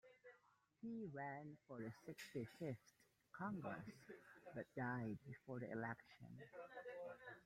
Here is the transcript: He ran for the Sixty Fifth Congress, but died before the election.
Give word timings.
He 0.81 1.05
ran 1.13 1.57
for 1.67 1.77
the 1.77 1.91
Sixty 2.07 2.47
Fifth 2.57 2.95
Congress, 3.37 3.85
but 4.55 4.65
died 4.75 5.19
before 5.27 5.59
the 5.59 5.69
election. 5.69 6.39